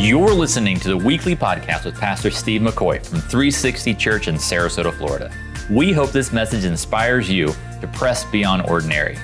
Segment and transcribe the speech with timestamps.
[0.00, 4.94] You're listening to the weekly podcast with Pastor Steve McCoy from 360 Church in Sarasota,
[4.94, 5.30] Florida.
[5.70, 7.48] We hope this message inspires you
[7.82, 9.16] to press beyond ordinary.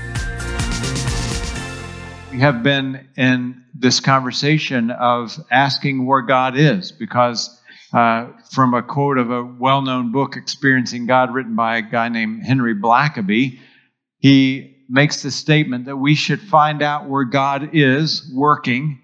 [2.30, 7.58] We have been in this conversation of asking where God is because,
[7.94, 12.10] uh, from a quote of a well known book, Experiencing God, written by a guy
[12.10, 13.58] named Henry Blackaby,
[14.18, 19.00] he makes the statement that we should find out where God is working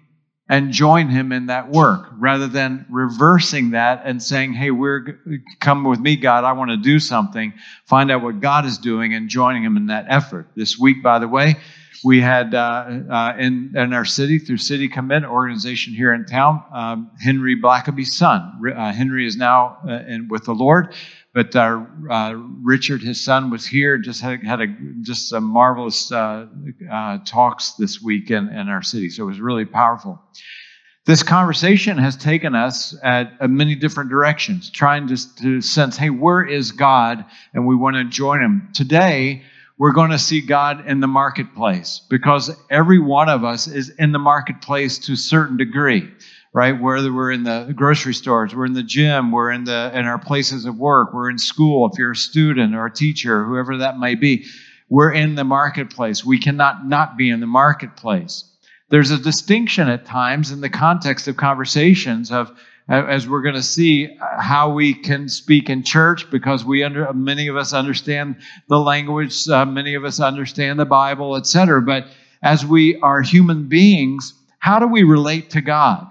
[0.49, 5.19] and join him in that work rather than reversing that and saying, Hey, we're
[5.59, 6.43] come with me, God.
[6.43, 7.53] I want to do something.
[7.85, 10.49] Find out what God is doing and joining him in that effort.
[10.55, 11.55] This week, by the way,
[12.03, 16.61] we had uh, uh, in, in our city through City Commit organization here in town,
[16.73, 18.61] um, Henry Blackaby's son.
[18.75, 20.93] Uh, Henry is now uh, in, with the Lord.
[21.33, 23.97] But uh, uh, Richard, his son, was here.
[23.97, 24.67] Just had, had a
[25.01, 26.45] just some marvelous uh,
[26.91, 29.09] uh, talks this week in, in our city.
[29.09, 30.21] So it was really powerful.
[31.05, 36.11] This conversation has taken us at uh, many different directions, trying to, to sense, hey,
[36.11, 37.25] where is God?
[37.53, 38.69] And we want to join Him.
[38.73, 39.43] Today,
[39.79, 44.11] we're going to see God in the marketplace because every one of us is in
[44.11, 46.09] the marketplace to a certain degree
[46.53, 46.79] right?
[46.79, 50.19] Whether we're in the grocery stores, we're in the gym, we're in the in our
[50.19, 51.89] places of work, we're in school.
[51.91, 54.45] If you're a student or a teacher, whoever that may be,
[54.89, 56.23] we're in the marketplace.
[56.23, 58.45] We cannot not be in the marketplace.
[58.89, 62.51] There's a distinction at times in the context of conversations of
[62.89, 67.47] as we're going to see how we can speak in church because we under many
[67.47, 68.35] of us understand
[68.67, 72.07] the language uh, many of us understand the bible etc but
[72.41, 76.07] as we are human beings how do we relate to god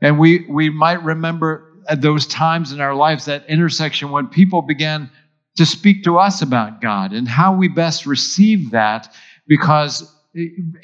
[0.00, 4.62] and we, we might remember at those times in our lives, that intersection when people
[4.62, 5.10] began
[5.56, 9.12] to speak to us about God and how we best receive that.
[9.46, 10.14] Because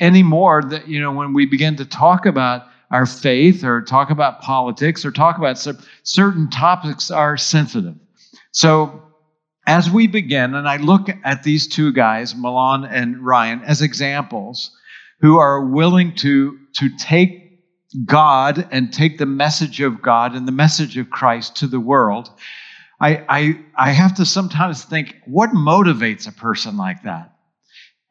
[0.00, 4.40] anymore, that you know, when we begin to talk about our faith or talk about
[4.40, 5.58] politics or talk about
[6.02, 7.94] certain topics are sensitive.
[8.52, 9.02] So
[9.66, 14.70] as we begin, and I look at these two guys, Milan and Ryan, as examples
[15.20, 17.43] who are willing to, to take
[18.04, 22.30] God and take the message of God and the message of Christ to the world,
[23.00, 27.32] I, I, I have to sometimes think, what motivates a person like that?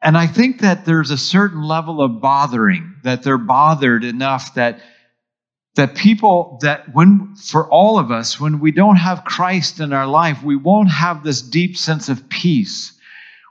[0.02, 4.80] And I think that there's a certain level of bothering, that they're bothered enough that
[5.76, 10.06] that people that when for all of us when we don't have Christ in our
[10.06, 12.92] life we won't have this deep sense of peace.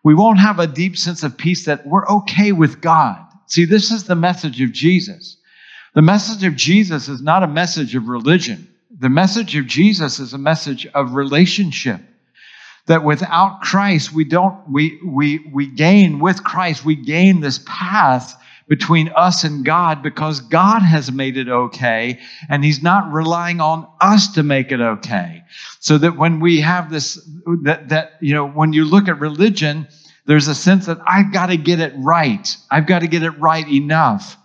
[0.06, 3.18] We won't have a deep sense of peace that we're okay with God.
[3.48, 5.38] See this is the message of Jesus
[5.94, 8.68] the message of Jesus is not a message of religion.
[9.00, 12.02] The message of Jesus is a message of relationship.
[12.88, 18.36] That without Christ, we don't, we, we, we gain, with Christ, we gain this path
[18.68, 23.88] between us and God because God has made it okay and He's not relying on
[24.02, 25.44] us to make it okay.
[25.80, 27.16] So that when we have this,
[27.64, 29.88] that, that, you know, when you look at religion,
[30.26, 32.56] there's a sense that I've got to get it right.
[32.72, 34.38] I've got to get it right enough.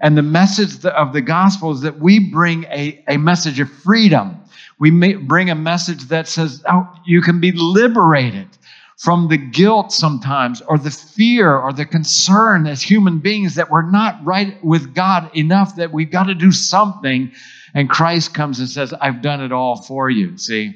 [0.00, 4.40] And the message of the gospel is that we bring a, a message of freedom.
[4.78, 8.48] We bring a message that says, oh, you can be liberated
[8.96, 13.90] from the guilt sometimes, or the fear, or the concern as human beings that we're
[13.90, 17.32] not right with God enough that we've got to do something.
[17.72, 20.36] And Christ comes and says, I've done it all for you.
[20.36, 20.74] See,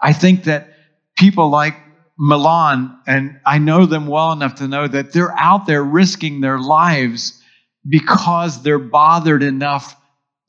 [0.00, 0.68] I think that
[1.18, 1.74] people like
[2.18, 6.58] Milan, and I know them well enough to know that they're out there risking their
[6.58, 7.37] lives
[7.88, 9.96] because they're bothered enough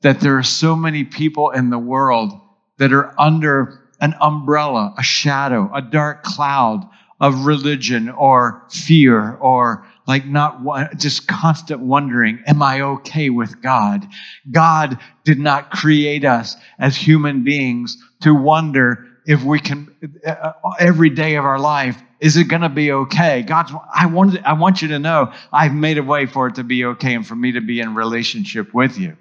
[0.02, 2.32] that there are so many people in the world
[2.78, 6.88] that are under an umbrella, a shadow, a dark cloud
[7.20, 14.06] of religion or fear or like not just constant wondering, am I okay with God?
[14.50, 19.94] God did not create us as human beings to wonder if we can,
[20.26, 23.42] uh, every day of our life, is it going to be okay?
[23.42, 26.64] God, I want, I want you to know I've made a way for it to
[26.64, 29.16] be okay and for me to be in relationship with you.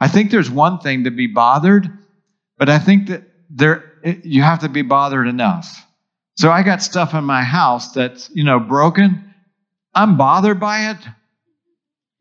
[0.00, 1.88] I think there's one thing to be bothered,
[2.58, 3.92] but I think that there,
[4.22, 5.84] you have to be bothered enough.
[6.36, 9.34] So I got stuff in my house that's, you know, broken.
[9.94, 10.96] I'm bothered by it,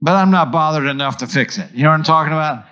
[0.01, 1.71] but I'm not bothered enough to fix it.
[1.73, 2.65] You know what I'm talking about?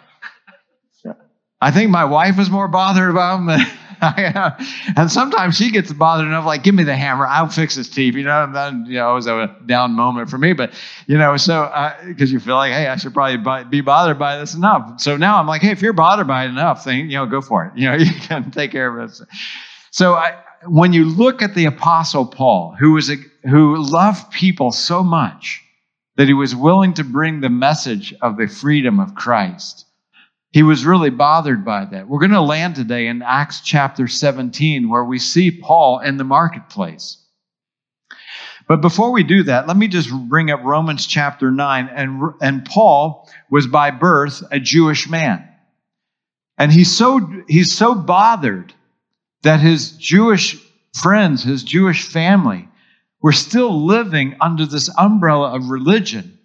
[1.62, 3.78] I think my wife is more bothered about them
[4.96, 8.16] and sometimes she gets bothered enough, like, give me the hammer, I'll fix this teeth.
[8.16, 10.54] You know, and then, you know, it was a down moment for me.
[10.54, 10.74] But,
[11.08, 11.66] you know, so,
[12.06, 15.02] because uh, you feel like, hey, I should probably be bothered by this enough.
[15.02, 17.42] So now I'm like, hey, if you're bothered by it enough, then, you know, go
[17.42, 17.74] for it.
[17.80, 19.22] You know, you can take care of it.
[19.92, 20.38] So I,
[20.68, 23.16] when you look at the Apostle Paul, who was a,
[23.48, 25.62] who loved people so much
[26.18, 29.86] that he was willing to bring the message of the freedom of Christ,
[30.52, 32.08] he was really bothered by that.
[32.08, 36.24] We're going to land today in Acts chapter 17, where we see Paul in the
[36.24, 37.18] marketplace.
[38.68, 41.90] But before we do that, let me just bring up Romans chapter 9.
[41.90, 45.48] And, and Paul was by birth a Jewish man.
[46.58, 48.74] And he's so, he's so bothered
[49.44, 50.58] that his Jewish
[50.94, 52.68] friends, his Jewish family,
[53.22, 56.38] were still living under this umbrella of religion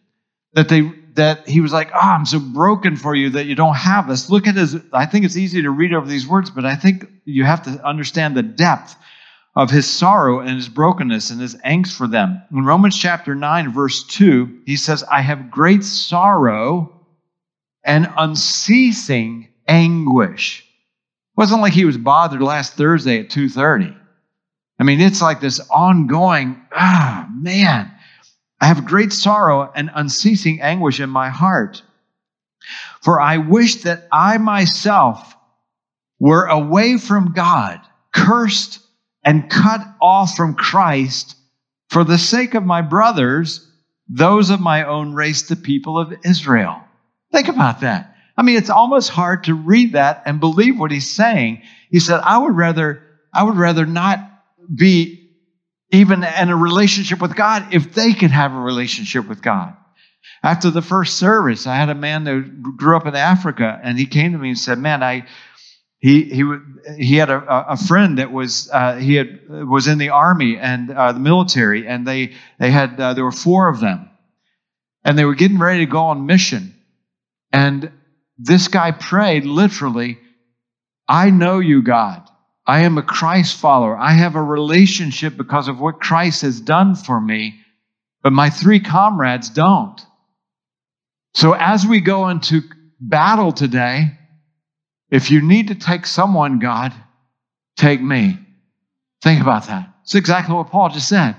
[0.52, 3.76] that they that he was like, Oh, I'm so broken for you that you don't
[3.76, 4.30] have this.
[4.30, 7.06] Look at his, I think it's easy to read over these words, but I think
[7.24, 8.96] you have to understand the depth
[9.56, 12.42] of his sorrow and his brokenness and his angst for them.
[12.52, 17.06] In Romans chapter 9, verse 2, he says, I have great sorrow
[17.84, 20.60] and unceasing anguish.
[20.60, 23.94] It wasn't like he was bothered last Thursday at 2:30.
[24.78, 27.92] I mean, it's like this ongoing, ah, man,
[28.64, 31.82] I have great sorrow and unceasing anguish in my heart.
[33.02, 35.36] For I wish that I myself
[36.18, 37.82] were away from God,
[38.14, 38.78] cursed
[39.22, 41.36] and cut off from Christ
[41.90, 43.70] for the sake of my brothers,
[44.08, 46.80] those of my own race, the people of Israel.
[47.32, 48.16] Think about that.
[48.34, 51.60] I mean, it's almost hard to read that and believe what he's saying.
[51.90, 54.20] He said, I would rather, I would rather not
[54.74, 55.23] be
[55.94, 59.76] even in a relationship with God if they could have a relationship with God.
[60.42, 64.06] After the first service, I had a man that grew up in Africa, and he
[64.06, 65.26] came to me and said, "Man, I."
[66.00, 66.44] He, he,
[66.98, 70.90] he had a, a friend that was uh, he had was in the army and
[70.90, 74.10] uh, the military and they they had uh, there were four of them
[75.02, 76.74] and they were getting ready to go on mission
[77.54, 77.90] and
[78.36, 80.18] this guy prayed literally
[81.08, 82.28] I know you God
[82.66, 83.96] I am a Christ follower.
[83.96, 87.60] I have a relationship because of what Christ has done for me,
[88.22, 90.00] but my three comrades don't.
[91.34, 92.62] So as we go into
[93.00, 94.18] battle today,
[95.10, 96.94] if you need to take someone, God,
[97.76, 98.38] take me.
[99.22, 99.90] Think about that.
[100.02, 101.36] It's exactly what Paul just said.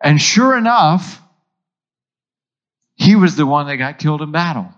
[0.00, 1.20] And sure enough,
[2.96, 4.72] he was the one that got killed in battle.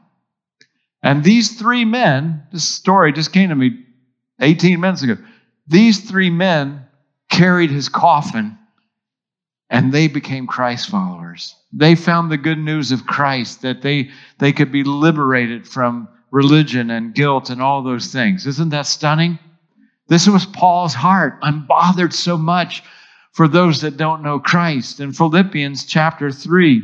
[1.03, 3.84] And these three men, this story just came to me
[4.41, 5.17] 18 minutes ago.
[5.67, 6.87] These three men
[7.31, 8.59] carried his coffin
[9.71, 11.55] and they became Christ followers.
[11.73, 16.91] They found the good news of Christ that they, they could be liberated from religion
[16.91, 18.47] and guilt and all those things.
[18.47, 19.39] Isn't that stunning?
[20.09, 21.39] This was Paul's heart.
[21.43, 22.83] I'm bothered so much
[23.33, 25.01] for those that don't know Christ.
[25.01, 26.83] In Philippians chapter 3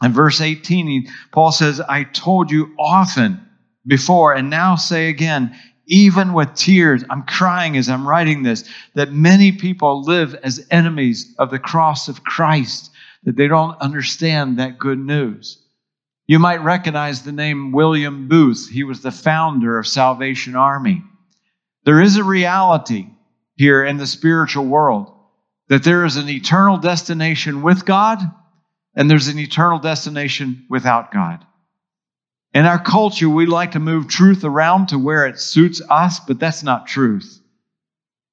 [0.00, 3.40] and verse 18, Paul says, I told you often
[3.86, 9.12] before and now say again, even with tears, I'm crying as I'm writing this, that
[9.12, 12.90] many people live as enemies of the cross of Christ,
[13.24, 15.62] that they don't understand that good news.
[16.26, 18.68] You might recognize the name William Booth.
[18.68, 21.04] He was the founder of Salvation Army.
[21.84, 23.06] There is a reality
[23.54, 25.12] here in the spiritual world
[25.68, 28.20] that there is an eternal destination with God
[28.96, 31.46] and there's an eternal destination without God.
[32.56, 36.40] In our culture, we like to move truth around to where it suits us, but
[36.40, 37.38] that's not truth.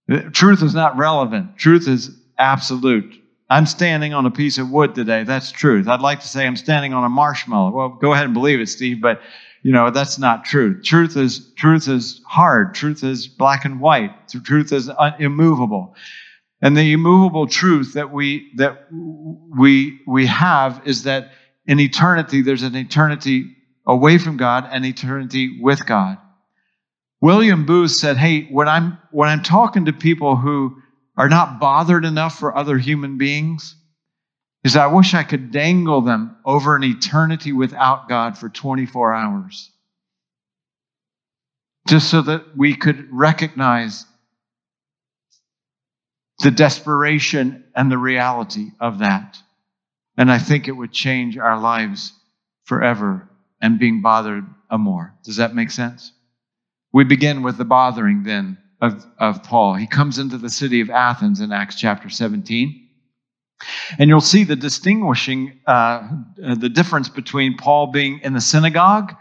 [0.10, 1.58] Uh, truth is not relevant.
[1.58, 3.22] Truth is absolute.
[3.50, 5.26] I'm standing on a piece of wood today.
[5.26, 5.90] That's truth.
[5.90, 7.72] I'd like to say I'm standing on a marshmallow.
[7.72, 9.20] Well, go ahead and believe it, Steve, but
[9.62, 10.86] you know, that's not truth.
[10.86, 12.76] Truth is truth is hard.
[12.76, 14.30] Truth is black and white.
[14.30, 15.96] Truth is un- immovable.
[16.62, 21.32] And the immovable truth that we that we we have is that
[21.66, 26.18] in eternity there's an eternity away from God and eternity with God.
[27.22, 30.82] William Booth said, Hey, when I'm, when I'm talking to people who
[31.18, 33.76] are not bothered enough for other human beings,
[34.64, 39.70] is I wish I could dangle them over an eternity without God for 24 hours.
[41.88, 44.06] Just so that we could recognize
[46.40, 49.38] the desperation and the reality of that.
[50.18, 52.14] And I think it would change our lives
[52.64, 53.30] forever
[53.64, 54.46] and being bothered
[54.78, 55.16] more.
[55.24, 56.12] Does that make sense?
[56.92, 59.76] We begin with the bothering then of, of Paul.
[59.76, 62.90] He comes into the city of Athens in Acts chapter 17.
[63.98, 69.16] And you'll see the distinguishing, uh, the difference between Paul being in the synagogue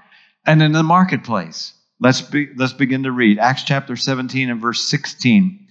[0.44, 1.74] and in the marketplace.
[2.00, 5.68] Let's, be, let's begin to read Acts chapter 17 and verse 16.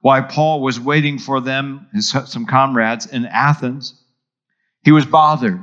[0.00, 4.00] While Paul was waiting for them, his, some comrades in Athens,
[4.82, 5.62] he was bothered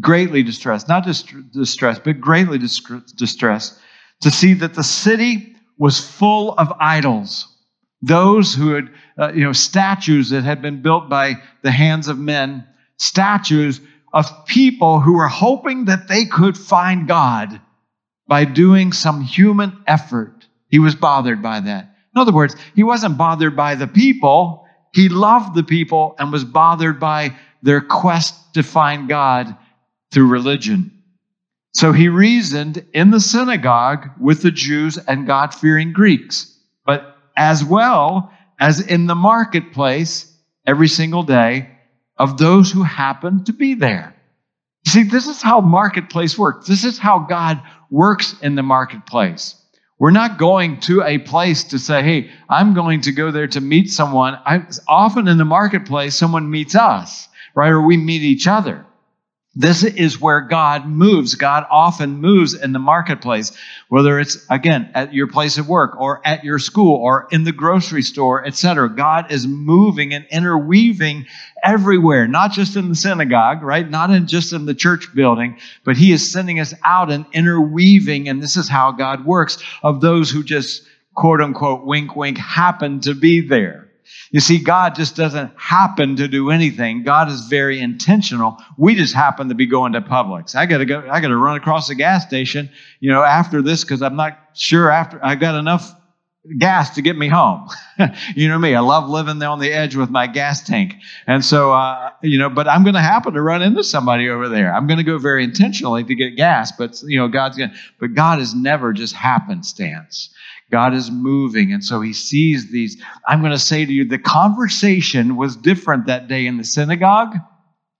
[0.00, 3.80] greatly distressed, not just distressed, but greatly distressed
[4.20, 7.48] to see that the city was full of idols.
[8.02, 12.18] Those who had, uh, you know, statues that had been built by the hands of
[12.18, 12.66] men,
[12.98, 13.80] statues
[14.12, 17.60] of people who were hoping that they could find God
[18.28, 20.46] by doing some human effort.
[20.68, 21.94] He was bothered by that.
[22.14, 24.66] In other words, he wasn't bothered by the people.
[24.92, 29.56] He loved the people and was bothered by their quest to find God
[30.12, 31.02] through religion.
[31.72, 37.64] So he reasoned in the synagogue with the Jews and God fearing Greeks, but as
[37.64, 40.32] well as in the marketplace
[40.66, 41.70] every single day
[42.16, 44.14] of those who happened to be there.
[44.86, 46.66] See, this is how marketplace works.
[46.66, 47.60] This is how God
[47.90, 49.54] works in the marketplace.
[49.98, 53.60] We're not going to a place to say, hey, I'm going to go there to
[53.60, 54.38] meet someone.
[54.46, 57.70] I, often in the marketplace, someone meets us, right?
[57.70, 58.84] Or we meet each other.
[59.58, 61.34] This is where God moves.
[61.34, 63.56] God often moves in the marketplace,
[63.88, 67.52] whether it's again at your place of work or at your school or in the
[67.52, 68.90] grocery store, etc.
[68.90, 71.24] God is moving and interweaving
[71.64, 73.88] everywhere, not just in the synagogue, right?
[73.88, 78.28] Not in just in the church building, but He is sending us out and interweaving,
[78.28, 80.82] and this is how God works of those who just
[81.14, 83.85] quote unquote wink wink happen to be there.
[84.30, 87.02] You see, God just doesn't happen to do anything.
[87.02, 88.58] God is very intentional.
[88.76, 90.54] We just happen to be going to Publix.
[90.54, 91.06] I got to go.
[91.10, 92.70] I got to run across the gas station,
[93.00, 95.94] you know, after this because I'm not sure after I got enough
[96.58, 97.68] gas to get me home.
[98.34, 98.74] you know me.
[98.74, 100.94] I love living there on the edge with my gas tank,
[101.26, 102.48] and so uh, you know.
[102.48, 104.74] But I'm going to happen to run into somebody over there.
[104.74, 106.72] I'm going to go very intentionally to get gas.
[106.72, 107.72] But you know, God's going.
[108.00, 110.30] But God is never just happenstance.
[110.70, 111.72] God is moving.
[111.72, 113.00] And so he sees these.
[113.26, 117.36] I'm going to say to you, the conversation was different that day in the synagogue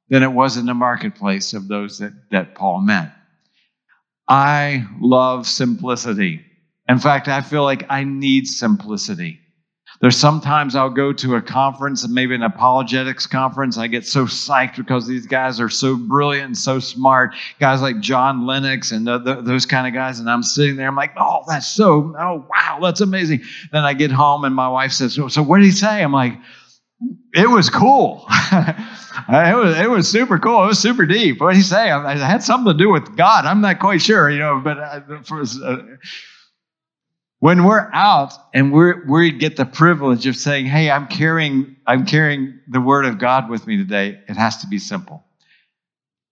[0.08, 3.12] than it was in the marketplace of those that, that Paul met.
[4.28, 6.44] I love simplicity.
[6.88, 9.40] In fact, I feel like I need simplicity.
[10.00, 13.78] There's sometimes I'll go to a conference, maybe an apologetics conference.
[13.78, 17.34] I get so psyched because these guys are so brilliant and so smart.
[17.60, 20.20] Guys like John Lennox and the, the, those kind of guys.
[20.20, 23.42] And I'm sitting there, I'm like, oh, that's so, oh, wow, that's amazing.
[23.72, 26.02] Then I get home and my wife says, so, what did he say?
[26.02, 26.38] I'm like,
[27.34, 28.26] it was cool.
[28.52, 30.64] it was it was super cool.
[30.64, 31.40] It was super deep.
[31.40, 31.90] What did he say?
[31.90, 33.44] I, I had something to do with God.
[33.44, 34.60] I'm not quite sure, you know.
[34.62, 35.82] But uh, for, uh,
[37.40, 42.06] when we're out and we're, we get the privilege of saying, hey, I'm carrying, I'm
[42.06, 45.22] carrying the word of God with me today, it has to be simple.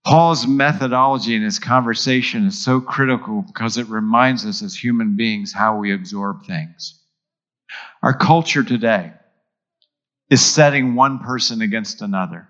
[0.06, 5.52] Paul's methodology in his conversation is so critical because it reminds us as human beings
[5.52, 7.00] how we absorb things.
[8.02, 9.12] Our culture today
[10.30, 12.48] is setting one person against another,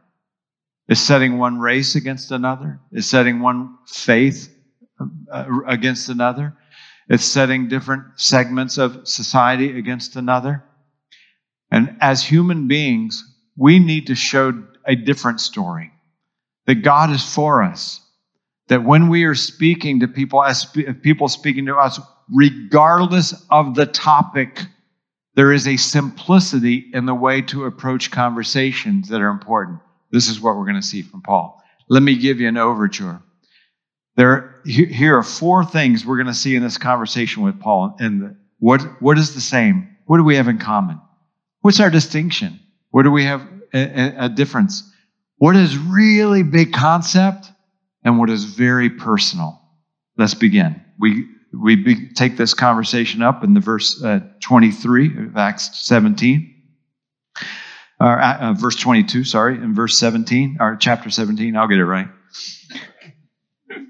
[0.89, 4.53] is setting one race against another, is setting one faith
[5.31, 6.57] uh, against another
[7.09, 10.65] it's setting different segments of society against another.
[11.71, 13.23] And as human beings,
[13.57, 15.93] we need to show a different story
[16.67, 18.01] that God is for us.
[18.69, 20.65] That when we are speaking to people, as
[21.03, 22.01] people speaking to us,
[22.33, 24.67] regardless of the topic,
[25.35, 29.81] there is a simplicity in the way to approach conversations that are important.
[30.11, 31.63] This is what we're going to see from Paul.
[31.89, 33.21] Let me give you an overture.
[34.17, 37.97] There, here are four things we're going to see in this conversation with Paul.
[37.99, 39.97] And what, what is the same?
[40.07, 41.01] What do we have in common?
[41.63, 42.61] What's our distinction?
[42.91, 44.89] What do we have a, a difference?
[45.39, 47.51] What is really big concept
[48.05, 49.61] and what is very personal?
[50.17, 50.81] Let's begin.
[51.01, 56.55] We, we be, take this conversation up in the verse uh, 23 of Acts 17.
[58.01, 61.85] Or, uh, uh, verse 22, sorry, in verse 17, or chapter 17, I'll get it
[61.85, 62.09] right.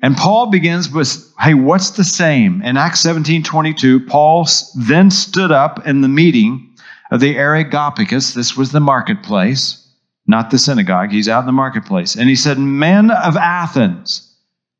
[0.03, 2.62] And Paul begins with, hey, what's the same?
[2.62, 6.75] In Acts 17 22, Paul then stood up in the meeting
[7.11, 8.35] of the Areopagus.
[8.35, 9.88] This was the marketplace,
[10.26, 11.11] not the synagogue.
[11.11, 12.17] He's out in the marketplace.
[12.17, 14.31] And he said, Men of Athens,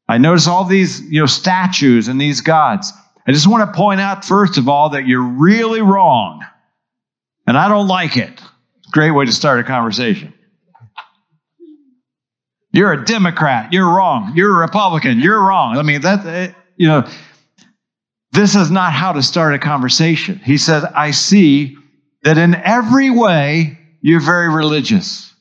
[0.09, 2.93] I notice all these you know, statues and these gods.
[3.27, 6.45] I just want to point out, first of all, that you're really wrong.
[7.47, 8.43] And I don't like it.
[8.91, 10.34] Great way to start a conversation.
[12.75, 13.73] You're a Democrat.
[13.73, 14.33] You're wrong.
[14.35, 15.21] You're a Republican.
[15.21, 15.79] You're wrong.
[15.79, 17.09] I mean, that, eh, you know,
[18.33, 20.41] this is not how to start a conversation.
[20.45, 21.77] He says, I see
[22.25, 25.33] that in every way you're very religious.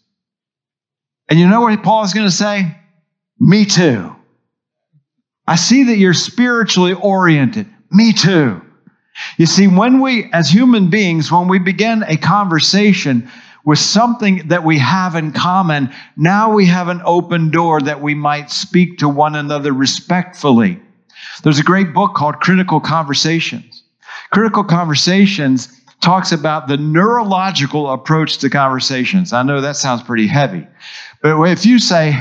[1.28, 2.78] And you know what Paul is going to say?
[3.40, 4.16] Me too.
[5.48, 7.66] I see that you're spiritually oriented.
[7.92, 8.62] Me too.
[9.40, 13.30] You see, when we, as human beings, when we begin a conversation,
[13.65, 18.13] with something that we have in common, now we have an open door that we
[18.13, 20.79] might speak to one another respectfully.
[21.43, 23.84] There's a great book called Critical Conversations.
[24.32, 29.32] Critical Conversations talks about the neurological approach to conversations.
[29.32, 30.67] I know that sounds pretty heavy,
[31.22, 32.13] but if you say,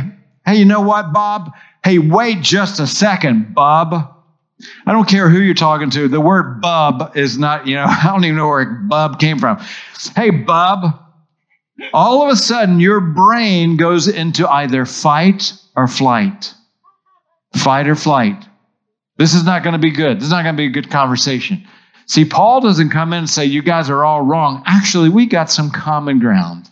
[0.47, 1.53] hey, you know what, Bob?
[1.85, 4.09] Hey, wait just a second, Bob.
[4.87, 6.07] I don't care who you're talking to.
[6.07, 9.59] The word bub is not, you know, I don't even know where bub came from.
[10.15, 11.02] Hey, bub.
[11.93, 16.55] All of a sudden, your brain goes into either fight or flight.
[17.55, 18.45] Fight or flight.
[19.19, 20.19] This is not going to be good.
[20.19, 21.67] This is not going to be a good conversation.
[22.07, 24.63] See, Paul doesn't come in and say, You guys are all wrong.
[24.67, 26.71] Actually, we got some common ground.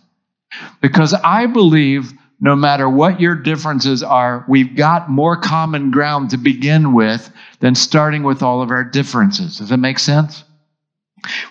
[0.80, 6.38] Because I believe no matter what your differences are, we've got more common ground to
[6.38, 9.58] begin with than starting with all of our differences.
[9.58, 10.42] Does that make sense?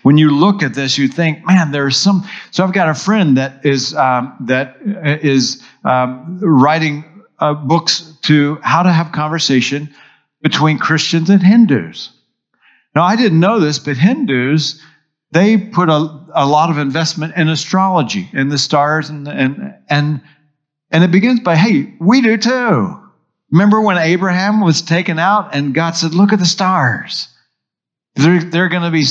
[0.04, 2.28] When you look at this, you think, man, there's some.
[2.52, 4.78] So I've got a friend that is um, that
[5.24, 9.94] is um, writing uh, books to how to have conversation
[10.42, 12.12] between Christians and Hindus.
[12.96, 14.82] Now I didn't know this, but Hindus
[15.32, 20.22] they put a, a lot of investment in astrology, in the stars, and and and
[20.92, 23.00] and it begins by, hey, we do too.
[23.52, 27.28] Remember when Abraham was taken out and God said, look at the stars.
[28.16, 29.06] They're, they're going to be,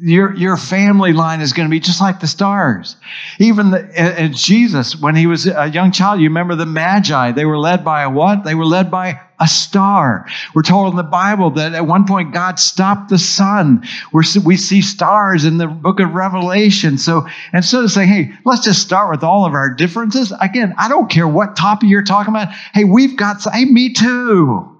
[0.00, 2.96] your, your family line is going to be just like the stars.
[3.38, 7.44] Even the, and Jesus, when he was a young child, you remember the Magi, they
[7.44, 8.44] were led by a what?
[8.44, 10.26] They were led by a star.
[10.54, 13.84] We're told in the Bible that at one point God stopped the sun.
[14.12, 16.96] We're, we see stars in the book of Revelation.
[16.96, 20.88] So instead of saying, hey, let's just start with all of our differences, again, I
[20.88, 22.48] don't care what topic you're talking about.
[22.72, 24.72] Hey, we've got, hey, me too.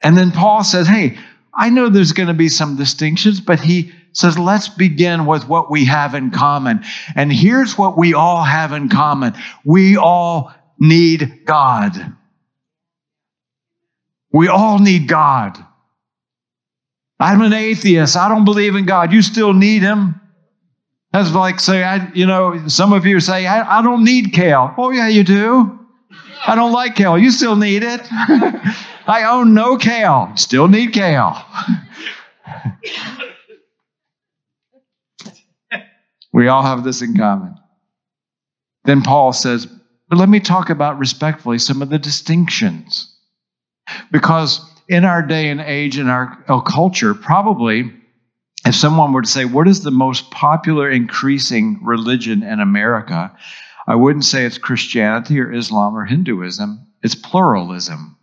[0.00, 1.16] And then Paul says, hey,
[1.54, 5.70] I know there's going to be some distinctions, but he says, let's begin with what
[5.70, 6.84] we have in common.
[7.14, 12.16] And here's what we all have in common we all need God.
[14.32, 15.58] We all need God.
[17.20, 18.16] I'm an atheist.
[18.16, 19.12] I don't believe in God.
[19.12, 20.20] You still need him.
[21.12, 24.74] That's like say, I, you know, some of you say, I, I don't need kale.
[24.78, 25.81] Oh, yeah, you do.
[26.46, 27.18] I don't like kale.
[27.18, 28.00] You still need it.
[29.06, 30.32] I own no kale.
[30.36, 31.36] Still need kale.
[36.32, 37.54] we all have this in common.
[38.84, 39.66] Then Paul says,
[40.08, 43.14] but let me talk about respectfully some of the distinctions.
[44.10, 47.90] Because in our day and age, in our, our culture, probably
[48.64, 53.36] if someone were to say, What is the most popular increasing religion in America?
[53.86, 58.16] I wouldn't say it's Christianity or Islam or Hinduism, it's pluralism.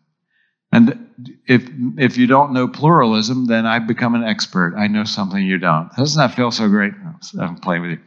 [0.71, 1.09] And
[1.47, 4.75] if if you don't know pluralism, then I become an expert.
[4.77, 5.89] I know something you don't.
[5.97, 6.93] Doesn't that feel so great?
[7.39, 7.99] I'm playing with you.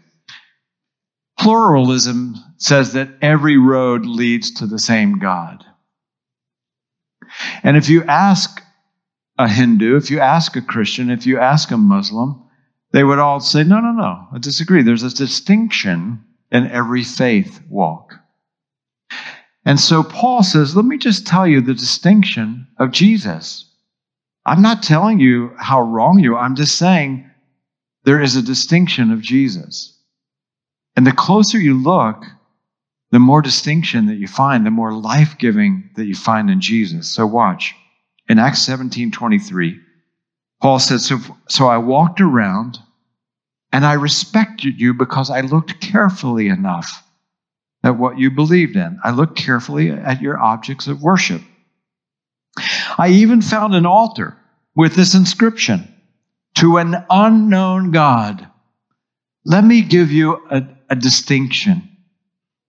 [1.38, 5.64] Pluralism says that every road leads to the same God.
[7.62, 8.62] And if you ask
[9.38, 12.44] a Hindu, if you ask a Christian, if you ask a Muslim,
[12.92, 14.82] they would all say, no, no, no, I disagree.
[14.82, 18.14] There's a distinction in every faith walk.
[19.64, 23.68] And so Paul says, let me just tell you the distinction of Jesus.
[24.44, 26.44] I'm not telling you how wrong you are.
[26.44, 27.28] I'm just saying
[28.04, 29.98] there is a distinction of Jesus.
[30.96, 32.24] And the closer you look,
[33.12, 37.08] the more distinction that you find, the more life giving that you find in Jesus.
[37.08, 37.74] So watch.
[38.28, 39.78] In Acts 17 23,
[40.60, 42.78] Paul says, so, so I walked around
[43.72, 47.02] and I respected you because I looked carefully enough
[47.82, 49.00] at what you believed in.
[49.02, 51.42] I looked carefully at your objects of worship.
[52.98, 54.36] I even found an altar
[54.74, 55.88] with this inscription
[56.56, 58.46] to an unknown God.
[59.44, 61.88] Let me give you a, a distinction.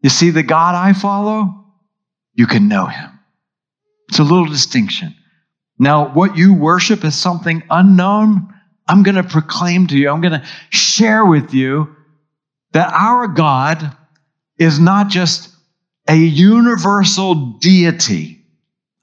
[0.01, 1.65] You see, the God I follow,
[2.33, 3.19] you can know him.
[4.09, 5.15] It's a little distinction.
[5.77, 8.52] Now, what you worship is something unknown.
[8.87, 11.95] I'm going to proclaim to you, I'm going to share with you
[12.73, 13.95] that our God
[14.57, 15.49] is not just
[16.07, 18.39] a universal deity.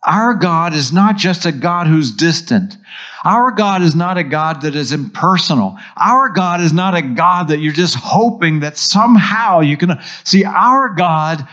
[0.04, 2.76] Our God is not just a God who's distant.
[3.24, 5.78] Our God is not a God that is impersonal.
[5.96, 10.44] Our God is not a God that you're just hoping that somehow you can see.
[10.44, 11.46] Our God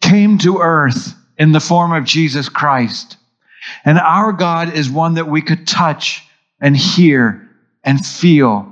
[0.00, 3.18] came to earth in the form of Jesus Christ.
[3.84, 6.24] And our God is one that we could touch
[6.60, 7.49] and hear
[7.84, 8.66] and feel.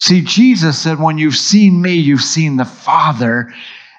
[0.00, 3.52] See, Jesus said, When you've seen me, you've seen the Father.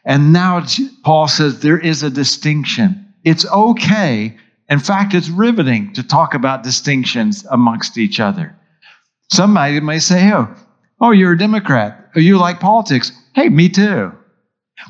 [0.06, 0.66] And now
[1.04, 3.13] Paul says there is a distinction.
[3.24, 4.38] It's okay
[4.70, 8.56] in fact, it's riveting to talk about distinctions amongst each other.
[9.32, 10.54] Somebody may say, oh,
[11.02, 12.10] oh, you're a Democrat.
[12.16, 13.12] Oh, you like politics.
[13.36, 14.12] Hey, me too.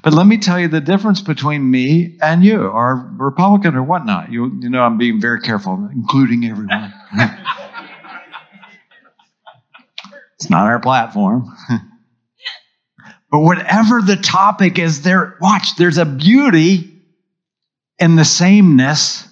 [0.03, 4.31] But let me tell you the difference between me and you, or Republican or whatnot.
[4.31, 6.93] You, you know, I'm being very careful, including everyone.
[10.43, 11.55] it's not our platform.
[13.31, 16.91] but whatever the topic is, there, watch, there's a beauty
[17.99, 19.27] in the sameness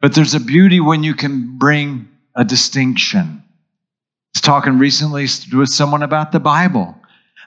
[0.00, 3.42] but there's a beauty when you can bring a distinction.
[3.42, 6.94] I was talking recently with someone about the Bible.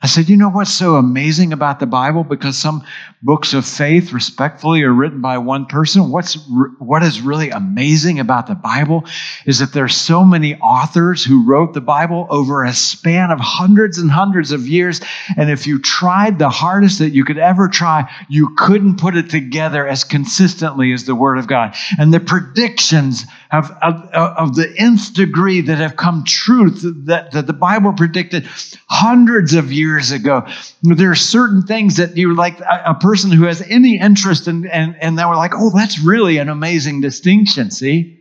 [0.01, 2.23] I said, you know what's so amazing about the Bible?
[2.23, 2.83] Because some
[3.21, 6.09] books of faith, respectfully, are written by one person.
[6.09, 6.37] What's
[6.79, 9.03] what is really amazing about the Bible
[9.45, 13.97] is that there's so many authors who wrote the Bible over a span of hundreds
[13.97, 15.01] and hundreds of years.
[15.35, 19.29] And if you tried the hardest that you could ever try, you couldn't put it
[19.29, 21.75] together as consistently as the Word of God.
[21.97, 27.47] And the predictions of, of, of the nth degree that have come true that, that
[27.47, 28.45] the Bible predicted
[28.89, 30.45] hundreds of years ago.
[30.83, 34.67] There are certain things that you like a, a person who has any interest in,
[34.67, 38.19] and, and they were like, oh, that's really an amazing distinction, see?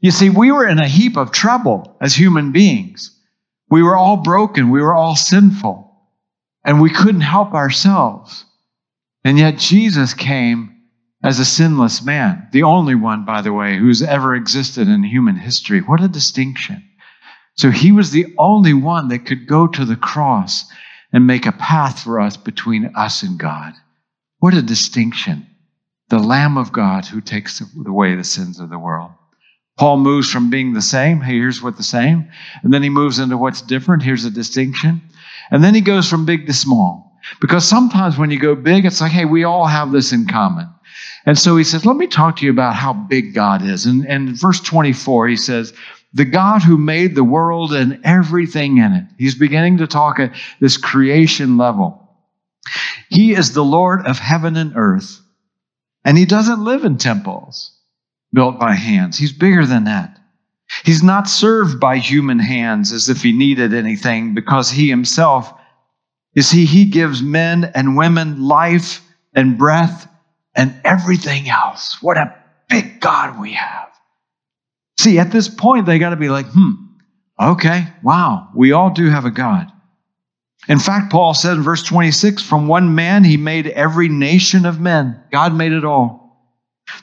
[0.00, 3.10] You see, we were in a heap of trouble as human beings.
[3.68, 4.70] We were all broken.
[4.70, 5.82] We were all sinful.
[6.64, 8.44] And we couldn't help ourselves.
[9.24, 10.75] And yet Jesus came
[11.26, 15.34] as a sinless man, the only one, by the way, who's ever existed in human
[15.34, 15.80] history.
[15.80, 16.84] What a distinction.
[17.56, 20.64] So he was the only one that could go to the cross
[21.12, 23.72] and make a path for us between us and God.
[24.38, 25.46] What a distinction.
[26.10, 29.10] The Lamb of God who takes away the sins of the world.
[29.76, 32.30] Paul moves from being the same, hey, here's what the same,
[32.62, 35.02] and then he moves into what's different, here's a distinction.
[35.50, 37.18] And then he goes from big to small.
[37.40, 40.68] Because sometimes when you go big, it's like, hey, we all have this in common.
[41.26, 43.84] And so he says, Let me talk to you about how big God is.
[43.84, 45.74] And, and verse 24, he says,
[46.14, 49.04] The God who made the world and everything in it.
[49.18, 52.02] He's beginning to talk at this creation level.
[53.10, 55.20] He is the Lord of heaven and earth.
[56.04, 57.72] And he doesn't live in temples
[58.32, 59.18] built by hands.
[59.18, 60.20] He's bigger than that.
[60.84, 65.52] He's not served by human hands as if he needed anything because he himself
[66.34, 69.00] is he, he gives men and women life
[69.34, 70.08] and breath
[70.56, 71.98] and everything else.
[72.00, 72.34] What a
[72.68, 73.88] big God we have.
[74.98, 76.72] See, at this point, they got to be like, hmm,
[77.40, 79.70] okay, wow, we all do have a God.
[80.68, 84.80] In fact, Paul said in verse 26 from one man he made every nation of
[84.80, 85.22] men.
[85.30, 86.24] God made it all.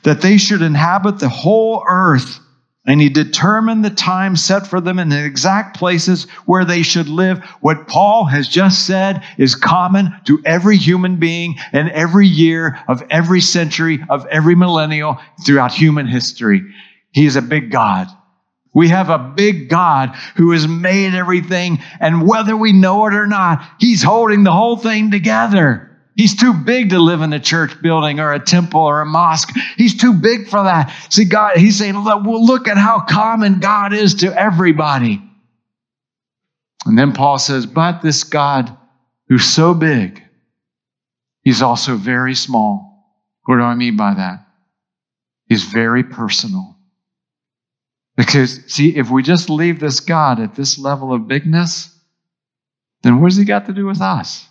[0.02, 2.40] That they should inhabit the whole earth.
[2.86, 7.08] And he determined the time set for them in the exact places where they should
[7.08, 7.42] live.
[7.60, 13.02] What Paul has just said is common to every human being and every year of
[13.08, 16.62] every century of every millennial throughout human history.
[17.12, 18.08] He is a big God.
[18.74, 23.26] We have a big God who has made everything, and whether we know it or
[23.26, 25.93] not, He's holding the whole thing together.
[26.16, 29.50] He's too big to live in a church building or a temple or a mosque.
[29.76, 30.94] He's too big for that.
[31.10, 35.20] See, God, He's saying, well, look at how common God is to everybody.
[36.86, 38.76] And then Paul says, but this God
[39.28, 40.22] who's so big,
[41.42, 42.94] He's also very small.
[43.44, 44.46] What do I mean by that?
[45.48, 46.76] He's very personal.
[48.16, 51.90] Because, see, if we just leave this God at this level of bigness,
[53.02, 54.46] then what does he got to do with us?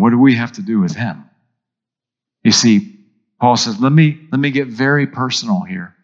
[0.00, 1.24] What do we have to do with him?
[2.42, 2.98] You see,
[3.40, 5.94] Paul says, let me, let me get very personal here.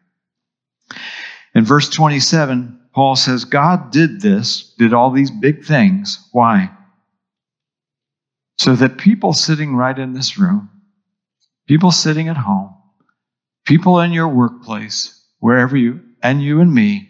[1.55, 6.29] In verse 27, Paul says, God did this, did all these big things.
[6.33, 6.71] Why?
[8.59, 10.71] So that people sitting right in this room,
[11.67, 12.75] people sitting at home,
[13.65, 17.09] people in your workplace, wherever you and you and me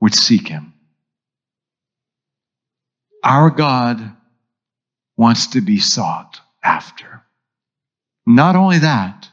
[0.00, 0.72] would seek him.
[3.22, 4.16] Our God
[5.18, 7.22] wants to be sought after.
[8.24, 9.28] Not only that,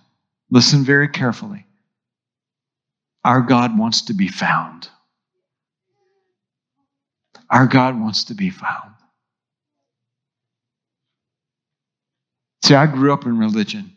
[0.49, 1.65] listen very carefully.
[3.23, 4.89] Our God wants to be found.
[7.49, 8.91] Our God wants to be found.
[12.63, 13.93] See, I grew up in religion,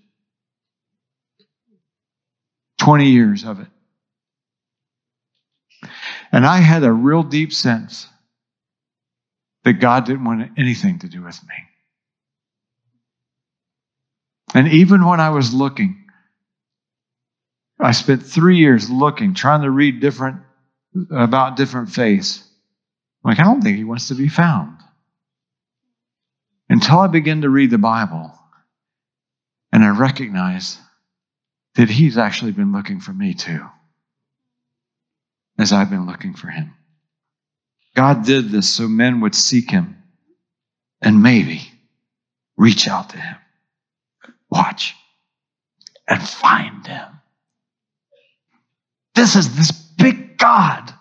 [2.79, 3.69] 20 years of it.
[6.33, 8.07] And I had a real deep sense
[9.65, 11.55] that God didn't want anything to do with me.
[14.55, 16.05] And even when I was looking,
[17.79, 20.41] I spent three years looking, trying to read different
[21.11, 22.43] about different faiths.
[23.25, 24.79] I'm like, I don't think he wants to be found.
[26.69, 28.33] Until I began to read the Bible
[29.73, 30.79] and I recognize
[31.77, 33.65] that he's actually been looking for me too
[35.59, 36.75] as I've been looking for him.
[37.95, 39.97] God did this so men would seek him
[41.03, 41.63] and maybe
[42.57, 43.37] reach out to him,
[44.51, 44.95] watch,
[46.09, 47.21] and find them.
[49.15, 50.95] This is this big God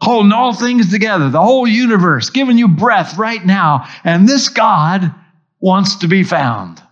[0.00, 3.88] holding all things together, the whole universe, giving you breath right now.
[4.04, 5.14] And this God
[5.60, 6.82] wants to be found.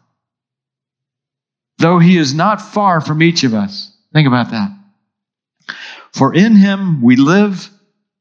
[1.79, 3.93] Though he is not far from each of us.
[4.13, 4.71] Think about that
[6.13, 7.69] For in him we live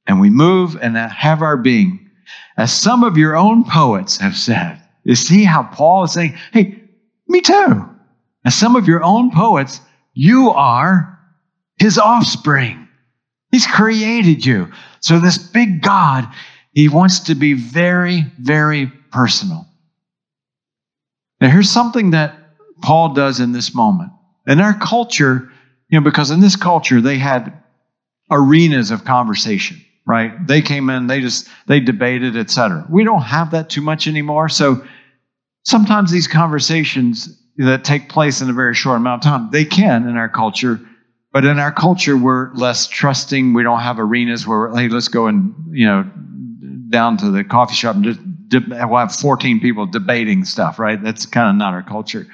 [0.08, 2.10] and we move and have our being.
[2.58, 4.82] As some of your own poets have said.
[5.04, 6.83] You see how Paul is saying, hey,
[7.28, 7.90] me too.
[8.46, 9.80] As some of your own poets,
[10.14, 11.20] you are
[11.80, 12.88] his offspring.
[13.52, 14.72] He's created you.
[15.00, 16.28] So this big God,
[16.72, 19.68] he wants to be very, very personal.
[21.40, 22.36] Now, here's something that
[22.82, 24.12] Paul does in this moment.
[24.48, 25.52] In our culture,
[25.90, 27.62] you know, because in this culture, they had
[28.32, 30.48] arenas of conversation, right?
[30.48, 32.86] They came in, they just, they debated, etc.
[32.90, 34.50] We don't have that too much anymore.
[34.50, 34.86] So
[35.64, 40.08] sometimes these conversations that take place in a very short amount of time, they can
[40.08, 40.80] in our culture.
[41.32, 43.54] But in our culture, we're less trusting.
[43.54, 46.04] We don't have arenas where, hey, let's go and, you know,
[46.90, 48.20] down to the coffee shop and just
[48.70, 51.02] we'll have 14 people debating stuff, right?
[51.02, 52.28] That's kind of not our culture.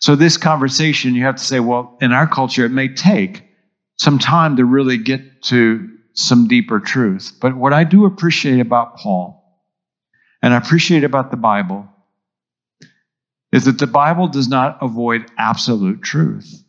[0.00, 3.44] So this conversation, you have to say, well, in our culture, it may take
[3.98, 7.36] some time to really get to some deeper truth.
[7.40, 9.38] But what I do appreciate about Paul,
[10.42, 11.88] and I appreciate about the Bible,
[13.52, 16.64] is that the Bible does not avoid absolute truth.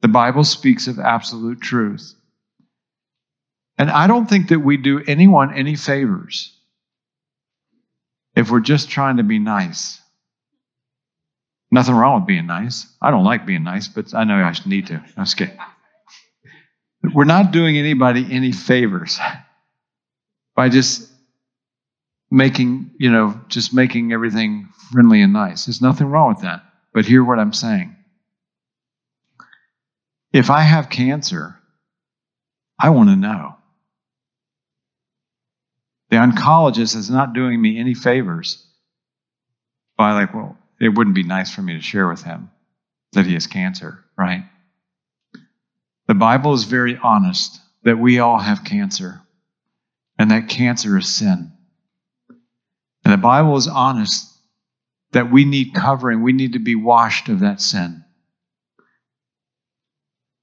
[0.00, 2.14] The Bible speaks of absolute truth.
[3.76, 6.56] And I don't think that we do anyone any favors
[8.34, 10.00] if we're just trying to be nice.
[11.70, 12.86] Nothing wrong with being nice.
[13.02, 14.94] I don't like being nice, but I know I need to.
[14.94, 15.58] I'm just kidding.
[17.14, 19.18] We're not doing anybody any favors
[20.56, 21.10] by just
[22.30, 25.66] making, you know, just making everything friendly and nice.
[25.66, 26.62] There's nothing wrong with that.
[26.92, 27.96] But hear what I'm saying.
[30.32, 31.58] If I have cancer,
[32.78, 33.56] I want to know.
[36.10, 38.64] The oncologist is not doing me any favors
[39.96, 42.50] by, like, well, it wouldn't be nice for me to share with him
[43.12, 44.44] that he has cancer, right?
[46.06, 49.20] The Bible is very honest that we all have cancer
[50.18, 51.52] and that cancer is sin.
[53.08, 54.30] And the Bible is honest
[55.12, 58.04] that we need covering, we need to be washed of that sin.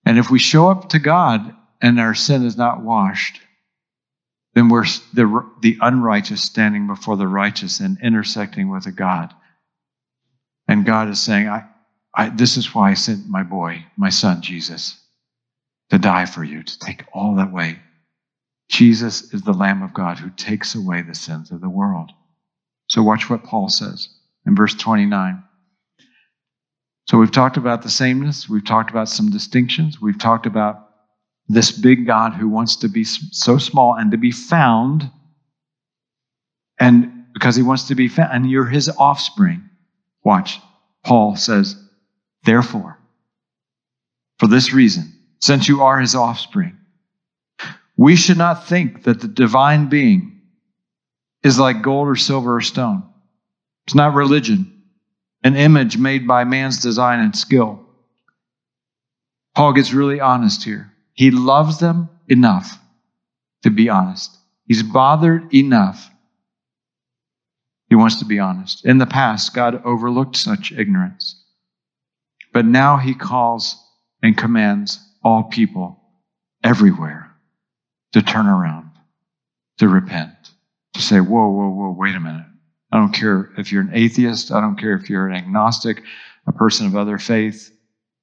[0.04, 3.40] And if we show up to God and our sin is not washed,
[4.56, 9.32] then we're the, the unrighteous standing before the righteous and intersecting with a God.
[10.68, 11.66] And God is saying, I,
[12.16, 15.00] I, This is why I sent my boy, my son, Jesus,
[15.92, 17.78] to die for you, to take all that way.
[18.70, 22.12] Jesus is the Lamb of God who takes away the sins of the world.
[22.88, 24.10] So, watch what Paul says
[24.46, 25.44] in verse 29.
[27.08, 30.90] So, we've talked about the sameness, we've talked about some distinctions, we've talked about
[31.48, 35.10] this big God who wants to be so small and to be found,
[36.80, 39.70] and because he wants to be found, and you're his offspring.
[40.24, 40.60] Watch.
[41.04, 41.76] Paul says,
[42.44, 43.00] Therefore,
[44.40, 46.78] for this reason, since you are his offspring,
[47.98, 50.35] we should not think that the divine being
[51.46, 53.04] is like gold or silver or stone.
[53.86, 54.82] It's not religion,
[55.44, 57.80] an image made by man's design and skill.
[59.56, 60.92] Paul gets really honest here.
[61.14, 62.78] He loves them enough
[63.66, 64.38] to be honest.
[64.68, 66.10] He's bothered enough.
[67.90, 68.86] He wants to be honest.
[68.86, 71.44] In the past, God overlooked such ignorance.
[72.54, 73.76] But now he calls
[74.22, 76.00] and commands all people
[76.64, 77.32] everywhere
[78.14, 78.92] to turn around,
[79.80, 80.32] to repent,
[80.96, 82.46] to say, whoa, whoa, whoa, wait a minute.
[82.92, 84.52] I don't care if you're an atheist.
[84.52, 86.02] I don't care if you're an agnostic,
[86.48, 87.72] a person of other faith,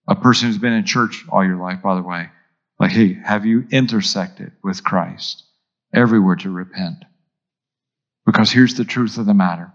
[0.09, 2.31] a person who's been in church all your life, by the way.
[2.81, 5.45] Like, hey, have you intersected with Christ?
[5.95, 7.05] Everywhere to repent.
[8.25, 9.73] Because here's the truth of the matter.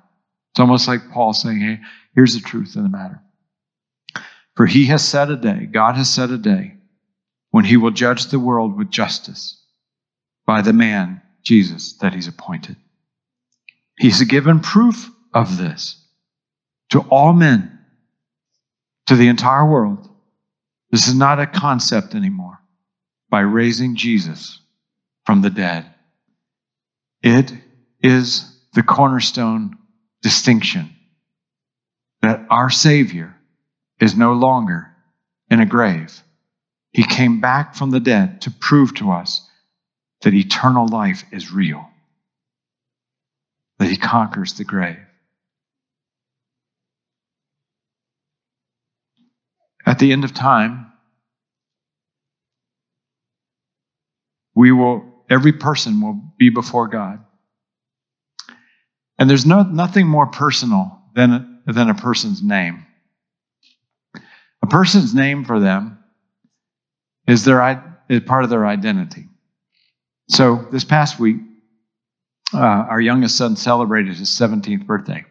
[0.52, 1.80] It's almost like Paul saying, hey,
[2.16, 3.22] here's the truth of the matter.
[4.56, 6.74] For he has set a day, God has set a day,
[7.52, 9.64] when he will judge the world with justice
[10.48, 12.76] by the man, Jesus, that he's appointed.
[13.98, 16.04] He's given proof of this
[16.90, 17.80] to all men,
[19.08, 20.08] to the entire world.
[20.92, 22.60] This is not a concept anymore
[23.30, 24.60] by raising Jesus
[25.26, 25.86] from the dead.
[27.22, 27.52] It
[28.02, 29.78] is the cornerstone
[30.22, 30.96] distinction
[32.22, 33.36] that our Savior
[34.00, 34.88] is no longer
[35.50, 36.22] in a grave.
[36.92, 39.48] He came back from the dead to prove to us
[40.22, 41.88] that eternal life is real,
[43.80, 44.98] that He conquers the grave.
[49.86, 50.92] At the end of time,
[54.54, 57.24] we will, every person will be before God.
[59.18, 62.86] And there's no, nothing more personal than, than a person's name.
[64.62, 66.00] A person's name for them
[67.28, 69.28] is their is part of their identity.
[70.30, 71.38] So this past week,
[72.54, 75.26] uh, our youngest son celebrated his 17th birthday.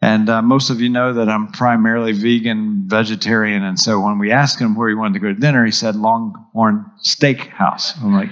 [0.00, 3.62] And uh, most of you know that I'm primarily vegan, vegetarian.
[3.62, 5.94] And so when we asked him where he wanted to go to dinner, he said
[5.94, 7.96] Longhorn Steakhouse.
[8.02, 8.30] I'm like,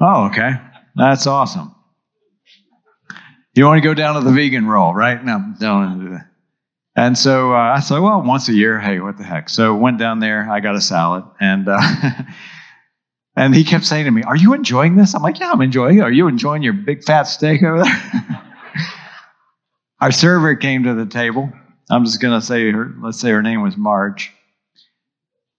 [0.00, 0.54] oh, okay.
[0.96, 1.74] That's awesome.
[3.54, 5.24] You want to go down to the vegan roll, right?
[5.24, 6.20] No, don't.
[6.96, 9.48] And so uh, I said, well, once a year, hey, what the heck?
[9.48, 11.80] So went down there, I got a salad, and uh,
[13.36, 15.98] and he kept saying to me, "Are you enjoying this?" I'm like, "Yeah, I'm enjoying
[15.98, 16.02] it.
[16.02, 18.42] Are you enjoying your big fat steak over there?"
[20.00, 21.50] Our server came to the table.
[21.90, 22.94] I'm just going to say her.
[23.00, 24.32] Let's say her name was Marge,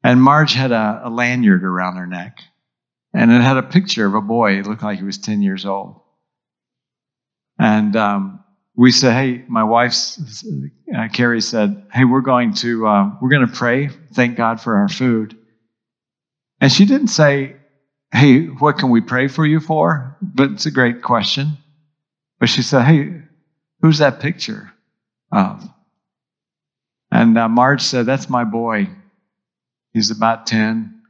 [0.03, 2.39] and Marge had a, a lanyard around her neck,
[3.13, 4.59] and it had a picture of a boy.
[4.59, 5.99] It looked like he was 10 years old,
[7.59, 8.43] and um,
[8.75, 10.45] we said, "Hey, my wife's
[10.95, 14.77] uh, Carrie said, hey, we're going to uh, we're going to pray, thank God for
[14.77, 15.37] our food."
[16.61, 17.57] And she didn't say,
[18.11, 21.57] "Hey, what can we pray for you for?" But it's a great question.
[22.39, 23.21] But she said, "Hey,
[23.81, 24.71] who's that picture
[25.31, 25.67] of?"
[27.11, 28.89] And uh, Marge said, "That's my boy.
[29.93, 31.01] He's about ten.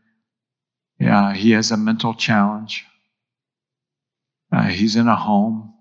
[1.00, 2.86] Yeah, he has a mental challenge.
[4.52, 5.74] Uh, he's in a home."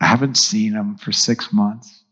[0.00, 2.04] I haven't seen him for six months.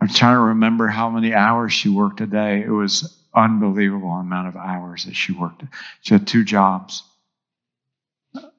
[0.00, 2.62] I'm trying to remember how many hours she worked a day.
[2.62, 5.62] It was unbelievable amount of hours that she worked.
[6.02, 7.02] She had two jobs.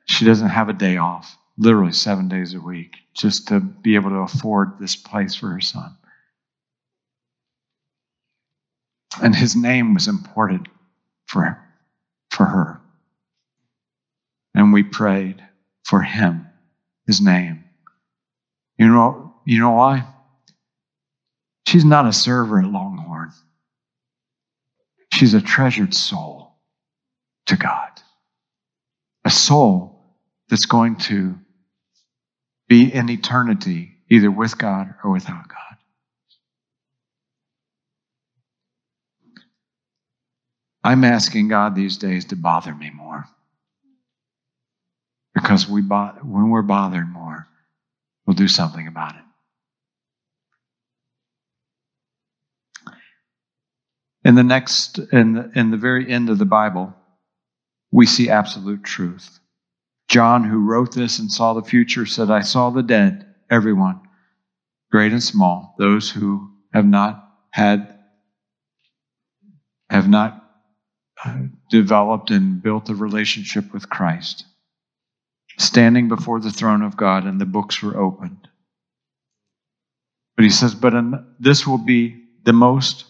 [0.05, 4.09] She doesn't have a day off, literally seven days a week, just to be able
[4.09, 5.95] to afford this place for her son.
[9.21, 10.67] And his name was important
[11.27, 11.59] for,
[12.31, 12.81] for her.
[14.55, 15.43] And we prayed
[15.83, 16.47] for him
[17.07, 17.63] his name.
[18.77, 20.07] You know, you know why?
[21.67, 23.12] She's not a server at Longhorn.
[25.23, 26.51] She's a treasured soul
[27.45, 28.01] to God.
[29.23, 30.03] A soul
[30.49, 31.35] that's going to
[32.67, 35.77] be in eternity, either with God or without God.
[40.83, 43.23] I'm asking God these days to bother me more.
[45.33, 47.47] Because we when we're bothered more,
[48.25, 49.22] we'll do something about it.
[54.25, 56.93] In the next, in the, in the very end of the Bible,
[57.91, 59.39] we see absolute truth.
[60.07, 64.01] John, who wrote this and saw the future, said, I saw the dead, everyone,
[64.91, 67.99] great and small, those who have not had,
[69.89, 70.43] have not
[71.23, 71.37] uh,
[71.69, 74.45] developed and built a relationship with Christ
[75.57, 78.47] standing before the throne of God, and the books were opened.
[80.35, 80.93] But he says, but
[81.39, 83.05] this will be the most,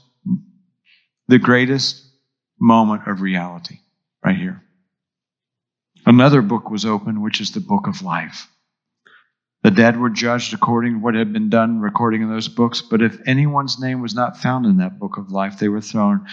[1.33, 2.05] the greatest
[2.59, 3.79] moment of reality
[4.23, 4.61] right here.
[6.05, 8.47] Another book was opened, which is the book of life.
[9.63, 12.83] The dead were judged according to what had been done, recording in those books.
[12.83, 16.27] But if anyone's name was not found in that book of life, they were thrown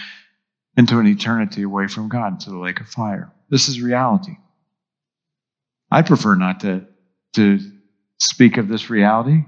[0.77, 3.31] into an eternity away from God, into the lake of fire.
[3.49, 4.37] This is reality.
[5.89, 6.85] I prefer not to,
[7.33, 7.57] to
[8.19, 9.45] speak of this reality,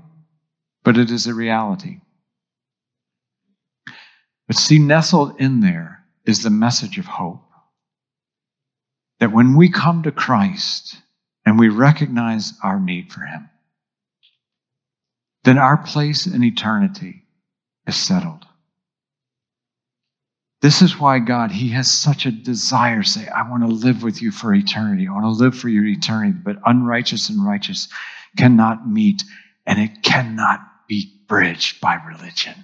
[0.83, 1.99] but it is a reality.
[4.47, 7.41] But see, nestled in there is the message of hope.
[9.19, 10.97] That when we come to Christ
[11.45, 13.49] and we recognize our need for Him,
[15.43, 17.23] then our place in eternity
[17.87, 18.45] is settled.
[20.61, 23.03] This is why God, He has such a desire.
[23.03, 25.07] Say, I want to live with you for eternity.
[25.07, 26.37] I want to live for your eternity.
[26.41, 27.89] But unrighteous and righteous
[28.37, 29.23] cannot meet,
[29.65, 32.55] and it cannot be bridged by religion.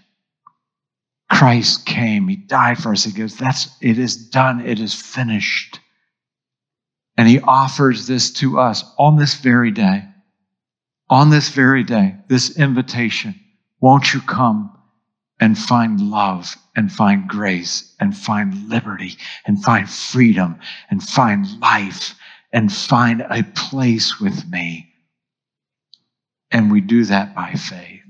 [1.30, 3.04] Christ came, He died for us.
[3.04, 5.80] He goes, That's it is done, it is finished.
[7.18, 10.06] And He offers this to us on this very day.
[11.10, 13.40] On this very day, this invitation.
[13.82, 14.76] Won't you come?
[15.40, 22.16] and find love and find grace and find liberty and find freedom and find life
[22.52, 24.94] and find a place with me.
[26.52, 28.02] And we do that by faith.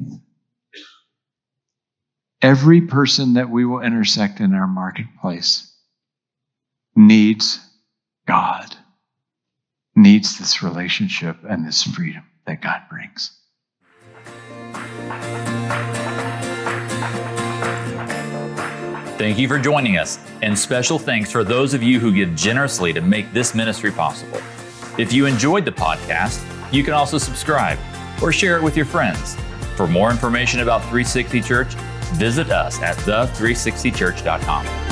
[2.42, 5.74] Every person that we will intersect in our marketplace
[6.96, 7.60] needs
[8.26, 8.78] God,
[9.94, 13.38] needs this relationship and this freedom that God brings.
[19.18, 22.94] Thank you for joining us, and special thanks for those of you who give generously
[22.94, 24.42] to make this ministry possible.
[24.98, 27.78] If you enjoyed the podcast, you can also subscribe
[28.22, 29.36] or share it with your friends.
[29.76, 31.76] For more information about 360 Church,
[32.12, 34.89] visit us at the360church.com.